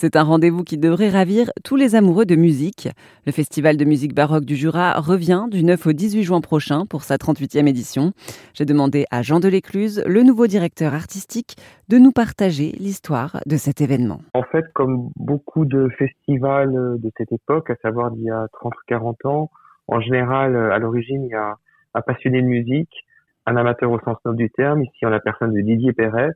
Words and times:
C'est 0.00 0.16
un 0.16 0.22
rendez-vous 0.22 0.64
qui 0.64 0.78
devrait 0.78 1.10
ravir 1.10 1.50
tous 1.62 1.76
les 1.76 1.94
amoureux 1.94 2.24
de 2.24 2.34
musique. 2.34 2.88
Le 3.26 3.32
Festival 3.32 3.76
de 3.76 3.84
musique 3.84 4.14
baroque 4.14 4.46
du 4.46 4.56
Jura 4.56 4.94
revient 4.94 5.44
du 5.50 5.62
9 5.62 5.88
au 5.88 5.92
18 5.92 6.22
juin 6.22 6.40
prochain 6.40 6.86
pour 6.86 7.02
sa 7.02 7.16
38e 7.16 7.68
édition. 7.68 8.12
J'ai 8.54 8.64
demandé 8.64 9.04
à 9.10 9.20
Jean 9.20 9.40
Delécluse, 9.40 10.02
le 10.06 10.22
nouveau 10.22 10.46
directeur 10.46 10.94
artistique, 10.94 11.56
de 11.90 11.98
nous 11.98 12.12
partager 12.12 12.72
l'histoire 12.78 13.42
de 13.44 13.56
cet 13.56 13.82
événement. 13.82 14.22
En 14.32 14.42
fait, 14.42 14.72
comme 14.72 15.10
beaucoup 15.16 15.66
de 15.66 15.90
festivals 15.98 16.72
de 16.98 17.10
cette 17.18 17.32
époque, 17.32 17.68
à 17.68 17.76
savoir 17.82 18.10
d'il 18.10 18.24
y 18.24 18.30
a 18.30 18.46
30 18.54 18.72
ou 18.72 18.80
40 18.86 19.26
ans, 19.26 19.50
en 19.86 20.00
général, 20.00 20.56
à 20.56 20.78
l'origine, 20.78 21.24
il 21.24 21.30
y 21.30 21.34
a 21.34 21.56
un 21.92 22.00
passionné 22.00 22.40
de 22.40 22.46
musique, 22.46 23.04
un 23.44 23.54
amateur 23.54 23.90
au 23.90 24.00
sens 24.00 24.16
noble 24.24 24.38
du 24.38 24.48
terme, 24.48 24.82
ici 24.82 25.04
en 25.04 25.10
la 25.10 25.20
personne 25.20 25.52
de 25.52 25.60
Didier 25.60 25.92
Perret, 25.92 26.30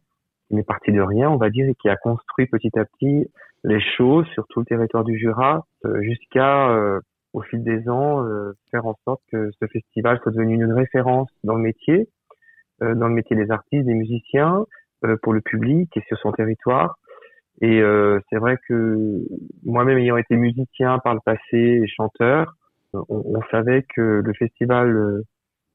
qui 0.48 0.54
n'est 0.54 0.64
parti 0.64 0.92
de 0.92 1.00
rien, 1.00 1.30
on 1.30 1.38
va 1.38 1.48
dire, 1.48 1.66
et 1.66 1.74
qui 1.76 1.88
a 1.88 1.96
construit 1.96 2.44
petit 2.46 2.78
à 2.78 2.84
petit 2.84 3.26
les 3.64 3.80
choses 3.96 4.26
sur 4.34 4.46
tout 4.48 4.60
le 4.60 4.66
territoire 4.66 5.04
du 5.04 5.18
Jura, 5.18 5.66
euh, 5.86 6.00
jusqu'à, 6.02 6.70
euh, 6.70 7.00
au 7.32 7.40
fil 7.43 7.64
des 7.64 7.89
ans, 7.89 8.25
euh, 8.25 8.52
faire 8.70 8.86
en 8.86 8.94
sorte 9.04 9.22
que 9.32 9.50
ce 9.58 9.66
festival 9.66 10.20
soit 10.22 10.32
devenu 10.32 10.54
une 10.54 10.72
référence 10.72 11.29
dans 11.43 11.56
le 11.56 11.62
métier, 11.62 12.08
dans 12.80 13.06
le 13.06 13.14
métier 13.14 13.36
des 13.36 13.50
artistes, 13.50 13.86
des 13.86 13.94
musiciens, 13.94 14.64
pour 15.22 15.32
le 15.32 15.40
public 15.40 15.96
et 15.96 16.00
sur 16.08 16.18
son 16.18 16.32
territoire. 16.32 16.96
Et 17.61 17.80
c'est 18.29 18.36
vrai 18.36 18.58
que 18.68 19.20
moi-même 19.64 19.98
ayant 19.98 20.17
été 20.17 20.36
musicien 20.36 20.98
par 20.98 21.14
le 21.14 21.20
passé 21.25 21.40
et 21.53 21.86
chanteur, 21.86 22.53
on, 22.92 23.04
on 23.08 23.40
savait 23.53 23.84
que 23.94 24.22
le 24.25 24.32
festival 24.34 25.22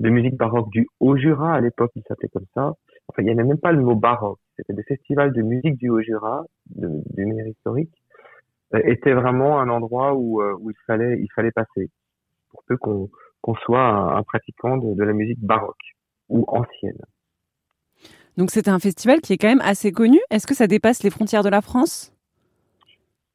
de 0.02 0.10
musique 0.10 0.36
baroque 0.36 0.70
du 0.72 0.88
Haut-Jura, 1.00 1.54
à 1.54 1.62
l'époque 1.62 1.92
il 1.96 2.04
s'appelait 2.08 2.30
comme 2.30 2.46
ça, 2.54 2.74
enfin 3.10 3.24
il 3.24 3.26
n'y 3.26 3.32
avait 3.32 3.44
même 3.44 3.58
pas 3.58 3.72
le 3.72 3.82
mot 3.82 3.96
baroque, 3.96 4.40
c'était 4.56 4.74
des 4.74 4.84
festivals 4.84 5.34
de 5.34 5.42
musique 5.42 5.78
du 5.78 5.90
Haut-Jura, 5.90 6.46
du 6.68 7.26
meilleur 7.26 7.48
historique, 7.48 7.94
euh, 8.76 8.82
était 8.86 9.14
vraiment 9.14 9.60
un 9.60 9.70
endroit 9.70 10.14
où, 10.14 10.42
euh, 10.42 10.56
où 10.60 10.70
il 10.70 10.78
fallait 10.86 11.20
il 11.20 11.28
fallait 11.34 11.52
passer 11.52 11.90
pour 12.52 12.64
peu 12.64 12.78
qu'on 12.78 13.10
qu'on 13.42 13.56
soit 13.56 14.16
un, 14.18 14.22
pratiquant 14.24 14.78
de, 14.78 14.94
de, 14.96 15.04
la 15.04 15.14
musique 15.14 15.40
baroque 15.40 15.96
ou 16.28 16.44
ancienne. 16.50 17.02
Donc 18.36 18.52
c'est 18.52 18.68
un 18.68 18.80
festival 18.80 19.22
qui 19.22 19.34
est 19.34 19.38
quand 19.38 19.48
même 19.48 19.62
assez 19.62 19.92
connu. 19.92 20.20
Est-ce 20.30 20.46
que 20.46 20.54
ça 20.54 20.68
dépasse 20.68 21.04
les 21.04 21.10
frontières 21.10 21.44
de 21.44 21.50
la 21.50 21.62
France? 21.62 22.14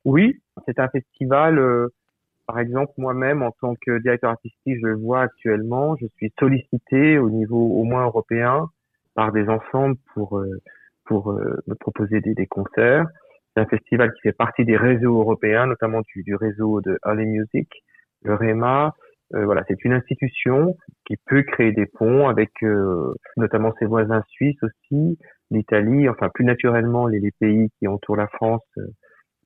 Oui, 0.05 0.41
c'est 0.67 0.79
un 0.79 0.89
festival. 0.89 1.59
Euh, 1.59 1.89
par 2.47 2.59
exemple, 2.59 2.93
moi-même, 2.99 3.43
en 3.43 3.51
tant 3.53 3.75
que 3.81 3.99
directeur 3.99 4.31
artistique, 4.31 4.79
je 4.83 4.87
le 4.87 4.97
vois 4.97 5.23
actuellement, 5.23 5.97
je 5.97 6.07
suis 6.17 6.31
sollicité 6.39 7.17
au 7.19 7.31
niveau 7.31 7.81
au 7.81 7.85
moins 7.85 8.05
européen 8.05 8.69
par 9.15 9.33
des 9.33 9.49
ensembles 9.49 9.97
pour 10.15 10.39
euh, 10.39 10.61
pour 11.05 11.33
euh, 11.33 11.63
proposer 11.81 12.21
des, 12.21 12.35
des 12.35 12.47
concerts. 12.47 13.07
C'est 13.55 13.63
un 13.63 13.67
festival 13.67 14.13
qui 14.15 14.23
fait 14.23 14.33
partie 14.33 14.65
des 14.65 14.77
réseaux 14.77 15.19
européens, 15.21 15.67
notamment 15.67 16.01
du, 16.15 16.23
du 16.23 16.35
réseau 16.35 16.81
de 16.81 16.99
Early 17.05 17.27
Music, 17.27 17.69
le 18.23 18.35
REMA. 18.35 18.95
Euh, 19.35 19.45
voilà, 19.45 19.65
c'est 19.69 19.85
une 19.85 19.93
institution 19.93 20.77
qui 21.07 21.17
peut 21.27 21.43
créer 21.43 21.73
des 21.73 21.87
ponts 21.87 22.29
avec 22.29 22.51
notamment 23.37 23.73
ses 23.79 23.85
voisins 23.85 24.23
suisses 24.29 24.63
aussi, 24.63 25.19
l'Italie, 25.51 26.09
enfin 26.09 26.31
plus 26.33 26.45
naturellement 26.45 27.07
les, 27.07 27.21
les, 27.21 27.33
pays 27.33 27.69
qui 27.79 27.87
entourent 27.87 28.17
la 28.17 28.29
France 28.29 28.67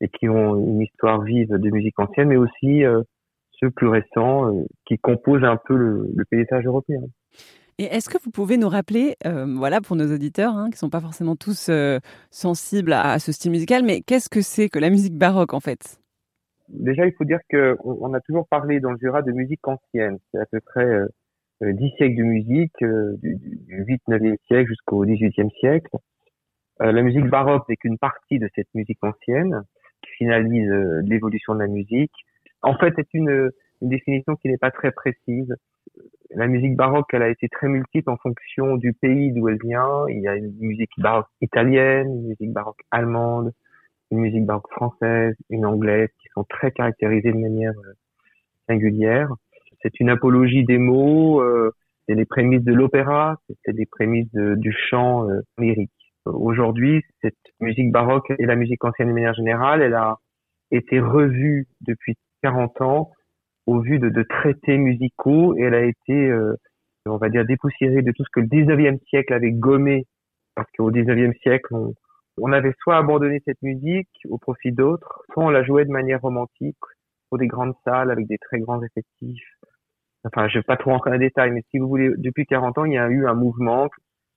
et 0.00 0.08
qui 0.08 0.28
ont 0.28 0.56
une 0.56 0.80
histoire 0.80 1.22
vive 1.22 1.50
de 1.50 1.70
musique 1.70 1.98
ancienne, 1.98 2.28
mais 2.28 2.36
aussi 2.36 2.82
ceux 3.52 3.70
plus 3.70 3.88
récents 3.88 4.64
qui 4.86 4.98
composent 4.98 5.44
un 5.44 5.56
peu 5.56 5.76
le, 5.76 6.08
le 6.14 6.24
paysage 6.24 6.66
européen. 6.66 7.00
Et 7.80 7.84
est-ce 7.84 8.08
que 8.08 8.18
vous 8.20 8.32
pouvez 8.32 8.56
nous 8.56 8.68
rappeler, 8.68 9.14
euh, 9.24 9.46
voilà, 9.56 9.80
pour 9.80 9.94
nos 9.94 10.12
auditeurs, 10.12 10.52
hein, 10.52 10.68
qui 10.68 10.76
sont 10.76 10.90
pas 10.90 11.00
forcément 11.00 11.36
tous 11.36 11.68
euh, 11.68 12.00
sensibles 12.32 12.92
à, 12.92 13.20
ce 13.20 13.30
style 13.30 13.52
musical, 13.52 13.84
mais 13.84 14.00
qu'est-ce 14.00 14.28
que 14.28 14.40
c'est 14.40 14.68
que 14.68 14.80
la 14.80 14.90
musique 14.90 15.16
baroque 15.16 15.54
en 15.54 15.60
fait? 15.60 16.00
Déjà, 16.68 17.06
il 17.06 17.12
faut 17.12 17.24
dire 17.24 17.38
que 17.48 17.76
on, 17.84 18.12
a 18.14 18.20
toujours 18.20 18.48
parlé 18.48 18.80
dans 18.80 18.90
le 18.90 18.98
Jura 19.00 19.22
de 19.22 19.30
musique 19.30 19.66
ancienne. 19.66 20.18
C'est 20.32 20.40
à 20.40 20.46
peu 20.46 20.58
près 20.60 20.84
euh, 20.84 21.06
dix 21.62 21.90
siècles 21.96 22.16
de 22.16 22.24
musique, 22.24 22.84
du, 23.22 23.36
du 23.36 23.84
8 23.84 24.02
9e 24.08 24.36
siècle 24.48 24.68
jusqu'au 24.68 25.06
18e 25.06 25.50
siècle. 25.60 25.96
la 26.80 27.02
musique 27.02 27.26
baroque 27.26 27.68
n'est 27.68 27.76
qu'une 27.76 27.96
partie 27.96 28.40
de 28.40 28.48
cette 28.56 28.68
musique 28.74 28.98
ancienne 29.02 29.62
qui 30.02 30.10
finalise 30.18 30.68
l'évolution 31.04 31.54
de 31.54 31.60
la 31.60 31.68
musique. 31.68 32.12
En 32.62 32.74
fait, 32.76 32.92
c'est 32.96 33.14
une, 33.14 33.50
une 33.82 33.88
définition 33.88 34.36
qui 34.36 34.48
n'est 34.48 34.58
pas 34.58 34.70
très 34.70 34.92
précise 34.92 35.54
la 36.34 36.46
musique 36.46 36.76
baroque, 36.76 37.08
elle 37.12 37.22
a 37.22 37.28
été 37.28 37.48
très 37.48 37.68
multiple 37.68 38.10
en 38.10 38.16
fonction 38.16 38.76
du 38.76 38.92
pays 38.92 39.32
d'où 39.32 39.48
elle 39.48 39.58
vient. 39.62 40.06
Il 40.08 40.20
y 40.20 40.28
a 40.28 40.36
une 40.36 40.52
musique 40.60 40.90
baroque 40.98 41.28
italienne, 41.40 42.08
une 42.08 42.28
musique 42.28 42.52
baroque 42.52 42.80
allemande, 42.90 43.52
une 44.10 44.18
musique 44.18 44.44
baroque 44.44 44.70
française, 44.70 45.34
une 45.50 45.66
anglaise, 45.66 46.08
qui 46.20 46.28
sont 46.34 46.44
très 46.44 46.70
caractérisées 46.70 47.32
de 47.32 47.38
manière 47.38 47.72
euh, 47.72 47.94
singulière. 48.68 49.30
C'est 49.82 50.00
une 50.00 50.10
apologie 50.10 50.64
des 50.64 50.78
mots, 50.78 51.40
euh, 51.40 51.72
c'est 52.06 52.14
les 52.14 52.26
prémices 52.26 52.64
de 52.64 52.74
l'opéra, 52.74 53.36
c'est 53.64 53.72
les 53.72 53.86
prémices 53.86 54.32
du 54.32 54.72
chant 54.72 55.28
euh, 55.28 55.40
lyrique. 55.58 55.90
Aujourd'hui, 56.26 57.02
cette 57.22 57.36
musique 57.60 57.90
baroque 57.90 58.30
et 58.38 58.44
la 58.44 58.56
musique 58.56 58.84
ancienne 58.84 59.08
de 59.08 59.14
manière 59.14 59.34
générale, 59.34 59.80
elle 59.80 59.94
a 59.94 60.18
été 60.70 61.00
revue 61.00 61.66
depuis 61.80 62.16
40 62.42 62.82
ans 62.82 63.12
au 63.68 63.80
vu 63.80 63.98
de, 63.98 64.08
de, 64.08 64.22
traités 64.22 64.78
musicaux 64.78 65.54
et 65.58 65.60
elle 65.60 65.74
a 65.74 65.84
été, 65.84 66.14
euh, 66.14 66.54
on 67.04 67.18
va 67.18 67.28
dire, 67.28 67.44
dépoussiérée 67.44 68.00
de 68.00 68.12
tout 68.12 68.24
ce 68.24 68.30
que 68.32 68.40
le 68.40 68.46
19e 68.46 68.98
siècle 69.08 69.34
avait 69.34 69.52
gommé, 69.52 70.06
parce 70.54 70.70
qu'au 70.72 70.90
19e 70.90 71.34
siècle, 71.42 71.74
on, 71.74 71.92
on, 72.38 72.50
avait 72.52 72.72
soit 72.80 72.96
abandonné 72.96 73.42
cette 73.44 73.60
musique 73.60 74.08
au 74.30 74.38
profit 74.38 74.72
d'autres, 74.72 75.22
soit 75.34 75.44
on 75.44 75.50
la 75.50 75.64
jouait 75.64 75.84
de 75.84 75.90
manière 75.90 76.22
romantique 76.22 76.78
pour 77.28 77.36
des 77.36 77.46
grandes 77.46 77.74
salles 77.84 78.10
avec 78.10 78.26
des 78.26 78.38
très 78.38 78.58
grands 78.58 78.82
effectifs. 78.82 79.46
Enfin, 80.24 80.48
je 80.48 80.60
vais 80.60 80.64
pas 80.64 80.78
trop 80.78 80.92
rentrer 80.92 81.10
dans 81.10 81.18
les 81.18 81.26
détails, 81.26 81.50
mais 81.50 81.62
si 81.70 81.78
vous 81.78 81.88
voulez, 81.88 82.10
depuis 82.16 82.46
40 82.46 82.78
ans, 82.78 82.84
il 82.86 82.94
y 82.94 82.98
a 82.98 83.08
eu 83.08 83.26
un 83.26 83.34
mouvement 83.34 83.90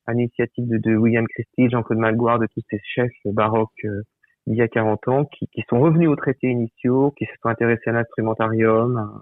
à 0.07 0.11
l'initiative 0.11 0.67
de, 0.67 0.77
de, 0.77 0.93
William 0.97 1.25
Christie, 1.25 1.69
Jean-Claude 1.69 1.99
Malgoire, 1.99 2.37
de 2.37 2.47
tous 2.47 2.61
ces 2.69 2.81
chefs 2.83 3.11
baroques 3.23 3.85
euh, 3.85 4.01
il 4.51 4.57
y 4.57 4.61
a 4.61 4.67
40 4.67 5.07
ans, 5.07 5.25
qui, 5.25 5.47
sont 5.69 5.79
revenus 5.79 6.09
aux 6.09 6.15
traités 6.15 6.49
initiaux, 6.49 7.11
qui 7.17 7.25
se 7.25 7.31
sont 7.41 7.49
intéressés 7.49 7.89
à 7.89 7.93
l'instrumentarium, 7.93 9.21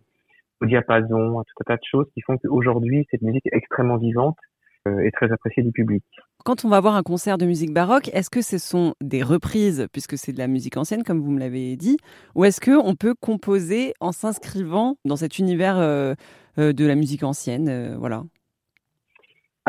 au 0.61 0.65
diapason, 0.65 1.39
à 1.39 1.43
tout 1.43 1.53
un 1.61 1.65
tas 1.65 1.75
de 1.75 1.83
choses 1.89 2.07
qui 2.13 2.21
font 2.21 2.37
qu'aujourd'hui, 2.37 3.07
cette 3.11 3.21
musique 3.21 3.45
est 3.45 3.55
extrêmement 3.55 3.97
vivante 3.97 4.37
euh, 4.87 4.99
et 4.99 5.11
très 5.11 5.31
appréciée 5.31 5.63
du 5.63 5.71
public. 5.71 6.03
Quand 6.43 6.65
on 6.65 6.69
va 6.69 6.79
voir 6.79 6.95
un 6.95 7.03
concert 7.03 7.37
de 7.37 7.45
musique 7.45 7.73
baroque, 7.73 8.09
est-ce 8.13 8.29
que 8.29 8.41
ce 8.41 8.57
sont 8.57 8.95
des 9.01 9.21
reprises, 9.21 9.87
puisque 9.91 10.17
c'est 10.17 10.33
de 10.33 10.39
la 10.39 10.47
musique 10.47 10.77
ancienne, 10.77 11.03
comme 11.03 11.19
vous 11.19 11.31
me 11.31 11.39
l'avez 11.39 11.75
dit, 11.75 11.97
ou 12.33 12.45
est-ce 12.45 12.59
qu'on 12.59 12.95
peut 12.95 13.13
composer 13.13 13.93
en 13.99 14.11
s'inscrivant 14.11 14.95
dans 15.05 15.15
cet 15.15 15.37
univers 15.37 15.77
euh, 15.77 16.15
euh, 16.57 16.73
de 16.73 16.85
la 16.85 16.95
musique 16.95 17.23
ancienne 17.23 17.95
Voilà? 17.99 18.23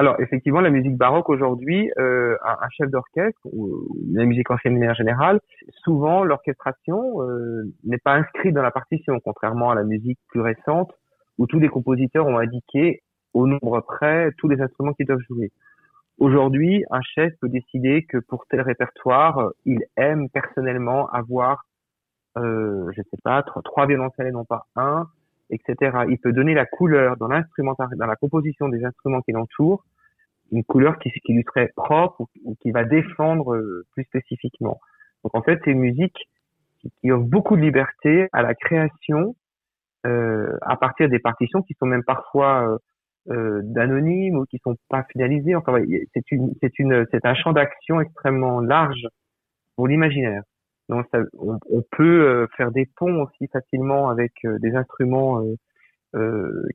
Alors 0.01 0.19
effectivement, 0.19 0.63
la 0.63 0.71
musique 0.71 0.97
baroque 0.97 1.29
aujourd'hui, 1.29 1.91
euh, 1.99 2.35
un, 2.43 2.71
chef 2.71 2.89
d'orchestre 2.89 3.39
ou 3.45 3.87
la 4.11 4.25
musique 4.25 4.51
ancienne 4.51 4.73
de 4.73 4.79
manière 4.79 4.95
générale, 4.95 5.41
souvent 5.85 6.25
l'orchestration 6.25 7.21
euh, 7.21 7.65
n'est 7.85 7.99
pas 7.99 8.15
inscrite 8.15 8.55
dans 8.55 8.63
la 8.63 8.71
partition, 8.71 9.21
contrairement 9.23 9.71
à 9.71 9.75
la 9.75 9.85
musique 9.85 10.19
plus 10.29 10.41
récente 10.41 10.91
où 11.37 11.47
tous 11.47 11.59
les 11.59 11.69
compositeurs 11.69 12.27
ont 12.27 12.39
indiqué 12.39 13.03
au 13.35 13.47
nombre 13.47 13.83
près 13.83 14.33
tous 14.39 14.49
les 14.49 14.63
instruments 14.63 14.95
qu'ils 14.95 15.05
doivent 15.05 15.21
jouer. 15.29 15.53
Aujourd'hui, 16.19 16.83
un 16.91 17.03
chef 17.03 17.35
peut 17.39 17.51
décider 17.51 18.07
que 18.07 18.17
pour 18.17 18.47
tel 18.47 18.63
répertoire, 18.63 19.51
il 19.67 19.85
aime 19.99 20.31
personnellement 20.31 21.11
avoir, 21.11 21.67
euh, 22.39 22.91
je 22.97 23.03
sais 23.03 23.19
pas, 23.23 23.43
trois, 23.43 23.85
violoncelles 23.85 24.29
et 24.29 24.33
non 24.33 24.47
pas 24.47 24.65
un, 24.77 25.09
etc. 25.51 26.05
Il 26.09 26.19
peut 26.19 26.33
donner 26.33 26.55
la 26.55 26.67
couleur 26.67 27.17
dans 27.17 27.29
l'instrumental, 27.29 27.89
dans 27.97 28.07
la 28.07 28.17
composition 28.17 28.69
des 28.69 28.85
instruments 28.85 29.21
qui 29.21 29.33
l'entourent, 29.33 29.85
une 30.53 30.65
couleur 30.65 30.99
qui, 30.99 31.11
qui 31.11 31.33
lui 31.33 31.45
serait 31.45 31.71
propre 31.77 32.27
ou, 32.45 32.57
qui 32.61 32.71
va 32.71 32.85
défendre 32.85 33.55
euh, 33.55 33.87
plus 33.93 34.05
spécifiquement. 34.05 34.81
Donc 35.25 35.35
en 35.35 35.43
fait, 35.43 35.61
c'est 35.65 35.71
une 35.71 35.81
musique 35.81 36.29
qui, 36.81 37.13
offre 37.13 37.25
beaucoup 37.25 37.57
de 37.57 37.63
liberté 37.63 38.29
à 38.33 38.43
la 38.43 38.55
création 38.55 39.35
euh, 40.07 40.57
à 40.63 40.77
partir 40.77 41.09
des 41.09 41.19
partitions 41.19 41.63
qui 41.63 41.75
sont 41.79 41.87
même 41.87 42.05
parfois 42.05 42.67
euh, 42.67 42.79
euh 43.31 43.61
d'anonymes 43.65 44.37
ou 44.37 44.47
qui 44.47 44.59
sont 44.65 44.77
pas 44.89 45.05
finalisées. 45.13 45.55
Enfin, 45.55 45.79
c'est 46.15 46.33
une, 46.33 46.55
c'est 46.63 46.79
une, 46.79 47.07
c'est 47.11 47.25
un 47.27 47.35
champ 47.35 47.53
d'action 47.53 48.01
extrêmement 48.01 48.61
large 48.61 49.07
pour 49.77 49.89
l'imaginaire. 49.89 50.43
Donc, 50.89 51.07
ça, 51.13 51.19
on, 51.39 51.59
on, 51.71 51.83
peut 51.93 52.23
euh, 52.23 52.47
faire 52.57 52.73
des 52.73 52.87
ponts 52.97 53.23
aussi 53.23 53.47
facilement 53.53 54.09
avec 54.09 54.33
des 54.45 54.75
instruments 54.75 55.43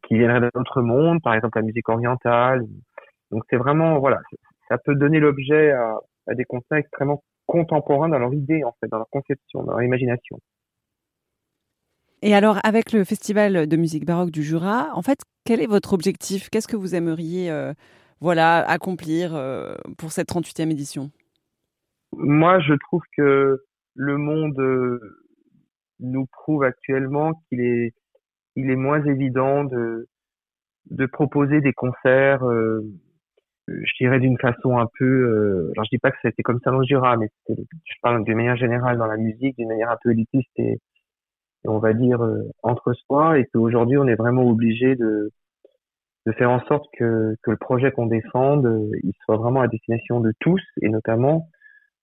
qui 0.04 0.18
viendraient 0.18 0.40
d'un 0.40 0.62
autre 0.62 0.82
monde, 0.82 1.22
par 1.22 1.34
exemple 1.34 1.58
la 1.58 1.66
musique 1.66 1.90
orientale, 1.90 2.64
donc 3.32 3.44
c'est 3.50 3.58
vraiment, 3.58 4.00
voilà, 4.00 4.22
ça 4.70 4.78
peut 4.78 4.96
donner 4.96 5.20
l'objet 5.20 5.72
à, 5.72 5.98
à, 6.28 6.36
des 6.36 6.46
concerts 6.46 6.78
extrêmement 6.78 7.24
contemporains 7.46 8.10
dans 8.10 8.20
leur 8.20 8.34
idée, 8.34 8.64
en 8.64 8.74
fait, 8.80 8.88
dans 8.88 8.98
leur 8.98 9.10
conception, 9.10 9.64
dans 9.64 9.74
leur 9.74 9.84
imagination. 9.84 10.40
Et 12.22 12.34
alors, 12.34 12.60
avec 12.64 12.92
le 12.92 13.04
Festival 13.04 13.68
de 13.68 13.78
musique 13.78 14.06
baroque 14.06 14.32
du 14.32 14.42
Jura, 14.42 14.90
en 14.94 15.02
fait, 15.02 15.20
quel 15.46 15.62
est 15.62 15.68
votre 15.68 15.94
objectif? 15.94 16.50
Qu'est-ce 16.50 16.68
que 16.68 16.76
vous 16.76 16.96
aimeriez 16.96 17.52
euh, 17.52 17.74
voilà, 18.20 18.68
accomplir 18.68 19.36
euh, 19.36 19.76
pour 19.98 20.12
cette 20.12 20.30
38e 20.30 20.72
édition? 20.72 21.12
Moi, 22.14 22.60
je 22.62 22.74
trouve 22.74 23.04
que 23.16 23.64
le 23.94 24.18
monde 24.18 25.00
nous 26.00 26.26
prouve 26.26 26.64
actuellement 26.64 27.34
qu'il 27.48 27.62
est, 27.62 27.94
il 28.56 28.70
est 28.70 28.76
moins 28.76 29.04
évident 29.04 29.64
de, 29.64 30.08
de 30.92 31.06
proposer 31.06 31.62
des 31.62 31.74
concerts, 31.74 32.44
euh, 32.46 32.82
je 33.68 33.92
dirais 34.00 34.20
d'une 34.20 34.38
façon 34.38 34.78
un 34.78 34.88
peu, 34.98 35.06
euh, 35.06 35.72
alors 35.74 35.86
je 35.86 35.90
dis 35.96 36.00
pas 36.00 36.12
que 36.12 36.18
c'était 36.22 36.44
comme 36.44 36.60
ça 36.64 36.72
dans 36.72 36.80
le 36.80 36.86
Jura, 36.86 37.18
mais 37.18 37.30
je 37.50 37.94
parle 38.02 38.24
d'une 38.24 38.36
manière 38.36 38.56
générale 38.58 38.98
dans 38.98 39.08
la 39.08 39.18
musique, 39.18 39.58
d'une 39.58 39.68
manière 39.68 39.90
un 39.90 39.98
peu 40.04 40.12
élitiste 40.12 40.52
et, 40.58 40.80
on 41.68 41.80
va 41.80 41.94
dire 41.94 42.24
euh, 42.24 42.44
entre 42.62 42.94
soi, 42.94 43.40
et 43.40 43.46
qu'aujourd'hui 43.46 43.98
on 43.98 44.08
est 44.08 44.16
vraiment 44.16 44.44
obligé 44.44 44.96
de 44.96 45.32
de 46.28 46.32
faire 46.32 46.50
en 46.50 46.60
sorte 46.66 46.86
que, 46.98 47.36
que 47.44 47.52
le 47.52 47.58
projet 47.58 47.92
qu'on 47.92 48.08
défende, 48.08 48.90
il 49.04 49.14
soit 49.24 49.38
vraiment 49.38 49.62
à 49.62 49.68
destination 49.68 50.20
de 50.22 50.34
tous, 50.40 50.62
et 50.82 50.90
notamment 50.90 51.50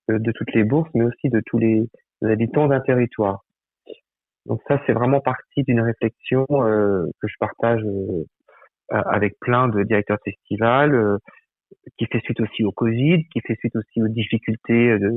de 0.08 0.32
toutes 0.32 0.53
les 0.55 0.62
bourses, 0.62 0.91
mais 0.94 1.05
aussi 1.05 1.29
de 1.29 1.43
tous 1.44 1.58
les 1.58 1.88
habitants 2.23 2.69
d'un 2.69 2.81
territoire. 2.81 3.43
Donc 4.47 4.61
ça, 4.69 4.81
c'est 4.87 4.93
vraiment 4.93 5.20
partie 5.20 5.62
d'une 5.62 5.81
réflexion 5.81 6.47
euh, 6.50 7.06
que 7.20 7.29
je 7.29 7.37
partage 7.38 7.82
euh, 7.85 8.25
avec 8.88 9.38
plein 9.41 9.69
de 9.69 9.82
directeurs 9.85 10.19
de 10.19 10.31
festivals, 10.31 10.94
euh, 10.94 11.19
qui 11.98 12.06
fait 12.06 12.20
suite 12.20 12.40
aussi 12.40 12.64
au 12.64 12.72
Covid, 12.72 13.24
qui 13.28 13.40
fait 13.40 13.56
suite 13.56 13.76
aussi 13.76 14.02
aux 14.02 14.08
difficultés 14.08 14.98
de, 14.98 15.12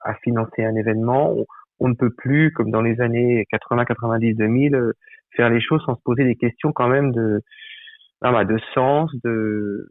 à 0.00 0.14
financer 0.16 0.64
un 0.64 0.74
événement. 0.74 1.34
On, 1.80 1.88
ne 1.88 1.94
peut 1.94 2.12
plus, 2.16 2.52
comme 2.52 2.70
dans 2.70 2.82
les 2.82 3.00
années 3.00 3.44
80, 3.50 3.84
90, 3.84 4.34
2000, 4.34 4.92
faire 5.36 5.50
les 5.50 5.60
choses 5.60 5.82
sans 5.84 5.96
se 5.96 6.02
poser 6.04 6.24
des 6.24 6.36
questions 6.36 6.72
quand 6.72 6.88
même 6.88 7.12
de, 7.12 7.40
ah 8.20 8.44
de 8.44 8.58
sens, 8.74 9.10
de 9.24 9.88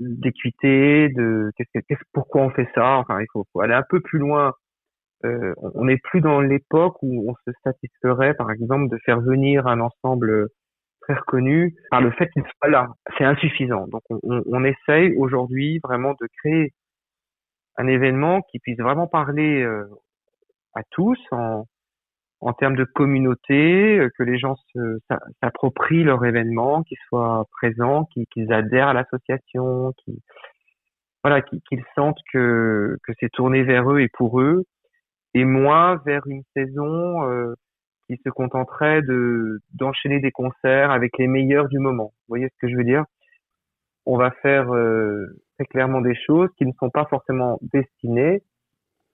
d'équité, 0.00 1.08
de 1.10 1.52
qu'est-ce, 1.56 1.94
pourquoi 2.12 2.42
on 2.42 2.50
fait 2.50 2.68
ça? 2.74 2.96
Enfin, 2.96 3.20
il 3.20 3.26
faut, 3.32 3.44
faut 3.52 3.60
aller 3.60 3.74
un 3.74 3.84
peu 3.88 4.00
plus 4.00 4.18
loin 4.18 4.52
euh, 5.24 5.54
on 5.58 5.86
n'est 5.86 5.98
plus 5.98 6.20
dans 6.20 6.40
l'époque 6.40 6.96
où 7.02 7.30
on 7.30 7.34
se 7.46 7.56
satisferait, 7.64 8.34
par 8.34 8.50
exemple, 8.50 8.88
de 8.88 8.98
faire 9.04 9.20
venir 9.20 9.66
un 9.66 9.80
ensemble 9.80 10.48
reconnu 11.14 11.74
par 11.90 12.00
le 12.00 12.10
fait 12.12 12.28
qu'il 12.30 12.42
soit 12.42 12.70
là. 12.70 12.88
C'est 13.16 13.24
insuffisant. 13.24 13.86
Donc, 13.88 14.02
on, 14.10 14.64
essaye 14.64 15.14
aujourd'hui 15.16 15.80
vraiment 15.82 16.14
de 16.20 16.26
créer 16.38 16.72
un 17.76 17.86
événement 17.86 18.42
qui 18.42 18.58
puisse 18.58 18.78
vraiment 18.78 19.06
parler 19.06 19.62
euh, 19.62 19.84
à 20.74 20.82
tous 20.90 21.18
en, 21.30 21.64
termes 22.58 22.76
de 22.76 22.84
communauté, 22.84 23.98
euh, 23.98 24.10
que 24.16 24.22
les 24.22 24.38
gens 24.38 24.56
s'approprient 25.42 26.04
leur 26.04 26.24
événement, 26.24 26.82
qu'ils 26.84 26.98
soient 27.08 27.44
présents, 27.52 28.08
qu'ils 28.32 28.52
adhèrent 28.52 28.88
à 28.88 28.94
l'association, 28.94 29.92
qu'ils 30.04 30.18
voilà, 31.24 31.42
sentent 31.96 32.20
que, 32.32 32.96
que 33.02 33.12
c'est 33.18 33.30
tourné 33.32 33.64
vers 33.64 33.90
eux 33.90 34.00
et 34.00 34.08
pour 34.08 34.40
eux, 34.40 34.64
et 35.34 35.44
moins 35.44 36.00
vers 36.06 36.26
une 36.26 36.42
saison 36.54 37.28
euh, 37.28 37.54
qui 38.06 38.20
se 38.24 38.30
contenterait 38.30 39.02
de 39.02 39.60
d'enchaîner 39.74 40.20
des 40.20 40.32
concerts 40.32 40.90
avec 40.90 41.18
les 41.18 41.26
meilleurs 41.26 41.68
du 41.68 41.78
moment. 41.78 42.12
Vous 42.12 42.28
voyez 42.28 42.48
ce 42.48 42.56
que 42.60 42.68
je 42.70 42.76
veux 42.76 42.84
dire? 42.84 43.04
On 44.06 44.16
va 44.16 44.30
faire 44.42 44.72
euh, 44.72 45.26
très 45.58 45.66
clairement 45.66 46.00
des 46.00 46.14
choses 46.14 46.48
qui 46.56 46.66
ne 46.66 46.72
sont 46.78 46.90
pas 46.90 47.06
forcément 47.06 47.58
destinées 47.62 48.42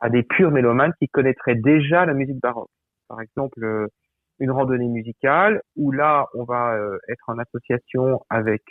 à 0.00 0.10
des 0.10 0.22
purs 0.22 0.50
mélomanes 0.50 0.92
qui 0.98 1.08
connaîtraient 1.08 1.54
déjà 1.54 2.04
la 2.04 2.14
musique 2.14 2.40
baroque. 2.40 2.70
Par 3.08 3.20
exemple, 3.20 3.64
euh, 3.64 3.86
une 4.38 4.50
randonnée 4.50 4.88
musicale 4.88 5.62
où 5.76 5.92
là, 5.92 6.26
on 6.34 6.44
va 6.44 6.76
être 7.08 7.28
en 7.28 7.38
association 7.38 8.24
avec 8.28 8.62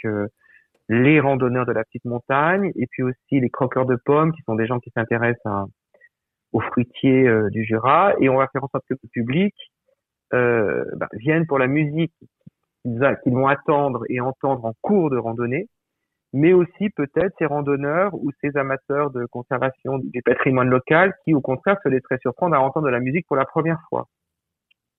les 0.90 1.20
randonneurs 1.22 1.66
de 1.66 1.72
la 1.72 1.86
petite 1.86 2.04
montagne 2.04 2.72
et 2.76 2.88
puis 2.88 3.04
aussi 3.04 3.40
les 3.40 3.50
croqueurs 3.50 3.86
de 3.86 3.96
pommes 3.96 4.34
qui 4.34 4.42
sont 4.42 4.56
des 4.56 4.68
gens 4.68 4.80
qui 4.80 4.92
s'intéressent 4.94 5.46
à 5.46 5.66
aux 6.54 6.60
fruitiers 6.60 7.28
euh, 7.28 7.50
du 7.50 7.64
Jura 7.64 8.14
et 8.20 8.30
on 8.30 8.38
va 8.38 8.48
faire 8.52 8.64
en 8.64 8.68
sorte 8.68 8.84
que 8.90 8.96
le 9.02 9.10
public 9.12 9.54
euh, 10.34 10.86
bah, 10.96 11.10
vienne 11.14 11.46
pour 11.46 11.60
la 11.60 11.68
musique 11.68 12.14
qu'ils 12.84 13.34
vont 13.34 13.48
attendre 13.48 14.04
et 14.10 14.20
entendre 14.20 14.66
en 14.66 14.74
cours 14.82 15.10
de 15.10 15.18
randonnée, 15.18 15.68
mais 16.34 16.54
aussi 16.54 16.90
peut-être 16.90 17.34
ces 17.38 17.46
randonneurs 17.46 18.14
ou 18.16 18.32
ces 18.42 18.56
amateurs 18.58 19.12
de 19.12 19.26
conservation 19.26 20.00
du 20.00 20.22
patrimoine 20.24 20.70
local 20.70 21.14
qui 21.24 21.34
au 21.34 21.42
contraire 21.42 21.78
se 21.84 21.90
laisseraient 21.90 22.20
surprendre 22.22 22.56
à 22.56 22.62
entendre 22.62 22.88
de 22.88 22.92
la 22.92 23.00
musique 23.00 23.28
pour 23.28 23.36
la 23.36 23.46
première 23.46 23.80
fois. 23.90 24.08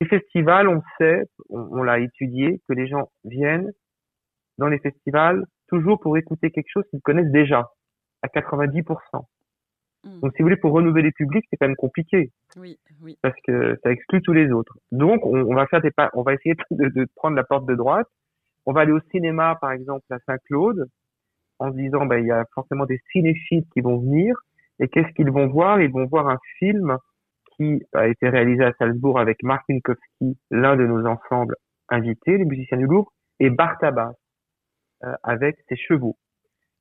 Les 0.00 0.08
festivals, 0.08 0.68
on 0.68 0.82
sait, 0.98 1.24
on 1.48 1.82
l'a 1.82 2.00
étudié, 2.00 2.60
que 2.68 2.74
les 2.74 2.86
gens 2.88 3.10
viennent 3.24 3.70
dans 4.58 4.68
les 4.68 4.78
festivals 4.78 5.44
toujours 5.68 5.98
pour 6.00 6.16
écouter 6.16 6.50
quelque 6.50 6.70
chose 6.70 6.84
qu'ils 6.90 7.00
connaissent 7.00 7.30
déjà, 7.30 7.70
à 8.22 8.28
90%. 8.28 9.24
Mm. 10.04 10.20
Donc, 10.20 10.32
si 10.32 10.42
vous 10.42 10.46
voulez, 10.46 10.56
pour 10.56 10.72
renouveler 10.72 11.02
les 11.02 11.12
publics, 11.12 11.44
c'est 11.50 11.56
quand 11.56 11.68
même 11.68 11.76
compliqué. 11.76 12.30
Oui, 12.56 12.78
oui. 13.00 13.18
Parce 13.22 13.36
que 13.46 13.78
ça 13.82 13.90
exclut 13.90 14.20
tous 14.22 14.32
les 14.32 14.50
autres. 14.50 14.76
Donc, 14.90 15.24
on, 15.24 15.54
va 15.54 15.66
faire 15.66 15.80
des 15.80 15.90
pas, 15.90 16.10
on 16.14 16.22
va 16.22 16.34
essayer 16.34 16.54
de, 16.70 17.06
prendre 17.16 17.36
la 17.36 17.44
porte 17.44 17.66
de 17.66 17.74
droite. 17.74 18.06
On 18.66 18.72
va 18.72 18.82
aller 18.82 18.92
au 18.92 19.00
cinéma, 19.10 19.56
par 19.60 19.72
exemple, 19.72 20.04
à 20.10 20.18
Saint-Claude, 20.26 20.86
en 21.58 21.72
se 21.72 21.76
disant, 21.76 22.06
ben, 22.06 22.18
il 22.18 22.26
y 22.26 22.30
a 22.30 22.44
forcément 22.54 22.86
des 22.86 23.00
cinéphiles 23.12 23.64
qui 23.72 23.80
vont 23.80 23.98
venir. 23.98 24.36
Et 24.80 24.88
qu'est-ce 24.88 25.12
qu'ils 25.14 25.30
vont 25.30 25.48
voir? 25.48 25.80
Ils 25.80 25.90
vont 25.90 26.06
voir 26.06 26.28
un 26.28 26.38
film 26.58 26.96
qui 27.56 27.82
a 27.94 28.08
été 28.08 28.28
réalisé 28.28 28.64
à 28.64 28.72
Salzbourg 28.78 29.18
avec 29.18 29.42
Mark 29.42 29.62
Minkowski, 29.68 30.38
l'un 30.50 30.76
de 30.76 30.86
nos 30.86 31.06
ensembles 31.06 31.56
invités, 31.88 32.38
les 32.38 32.44
musiciens 32.44 32.78
du 32.78 32.86
Louvre, 32.86 33.12
et 33.40 33.50
Bartabas, 33.50 34.12
euh, 35.04 35.14
avec 35.22 35.56
ses 35.68 35.76
chevaux. 35.76 36.16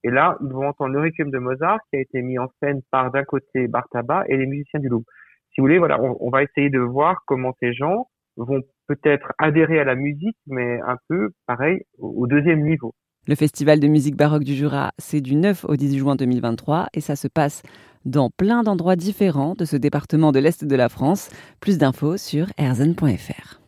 Et 0.03 0.09
là, 0.09 0.37
ils 0.41 0.51
vont 0.51 0.67
entendre 0.67 0.93
le 0.93 1.31
de 1.31 1.37
Mozart 1.37 1.79
qui 1.89 1.97
a 1.97 1.99
été 1.99 2.21
mis 2.21 2.39
en 2.39 2.47
scène 2.59 2.81
par 2.89 3.11
d'un 3.11 3.23
côté 3.23 3.67
Bartaba 3.67 4.23
et 4.27 4.37
les 4.37 4.47
musiciens 4.47 4.79
du 4.79 4.89
Louvre. 4.89 5.05
Si 5.53 5.59
vous 5.59 5.65
voulez, 5.65 5.79
voilà, 5.79 5.99
on, 6.01 6.29
va 6.29 6.43
essayer 6.43 6.69
de 6.69 6.79
voir 6.79 7.23
comment 7.25 7.53
ces 7.59 7.73
gens 7.73 8.07
vont 8.37 8.61
peut-être 8.87 9.33
adhérer 9.37 9.79
à 9.79 9.83
la 9.83 9.95
musique, 9.95 10.37
mais 10.47 10.79
un 10.87 10.97
peu 11.09 11.31
pareil 11.45 11.81
au 11.99 12.25
deuxième 12.27 12.63
niveau. 12.63 12.93
Le 13.27 13.35
Festival 13.35 13.79
de 13.79 13.87
musique 13.87 14.15
baroque 14.15 14.43
du 14.43 14.55
Jura, 14.55 14.91
c'est 14.97 15.21
du 15.21 15.35
9 15.35 15.65
au 15.65 15.75
18 15.75 15.99
juin 15.99 16.15
2023 16.15 16.87
et 16.93 17.01
ça 17.01 17.15
se 17.15 17.27
passe 17.27 17.61
dans 18.03 18.31
plein 18.31 18.63
d'endroits 18.63 18.95
différents 18.95 19.53
de 19.53 19.65
ce 19.65 19.75
département 19.75 20.31
de 20.31 20.39
l'Est 20.39 20.65
de 20.65 20.75
la 20.75 20.89
France. 20.89 21.29
Plus 21.59 21.77
d'infos 21.77 22.17
sur 22.17 22.47
erzen.fr. 22.57 23.59